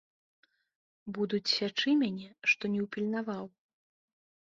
Будуць 1.19 1.53
сячы 1.57 1.89
мяне, 2.01 2.29
што 2.55 2.63
не 2.75 2.81
ўпільнаваў. 2.89 3.45